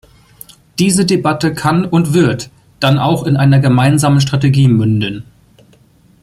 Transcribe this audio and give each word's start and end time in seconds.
Diese 0.79 1.05
Debatte 1.05 1.53
kann 1.53 1.85
und 1.85 2.15
wird 2.15 2.49
dann 2.79 2.97
auch 2.97 3.23
in 3.27 3.37
einer 3.37 3.59
gemeinsamen 3.59 4.19
Strategie 4.19 4.67
münden. 4.67 5.25